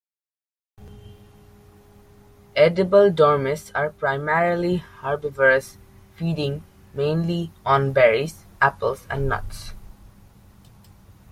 Edible 2.55 3.11
dormice 3.11 3.71
are 3.75 3.91
primarily 3.91 4.77
herbivorous, 4.77 5.77
feeding 6.15 6.63
mainly 6.95 7.51
on 7.63 7.93
berries, 7.93 8.47
apples, 8.59 9.05
and 9.11 9.29
nuts. 9.29 9.75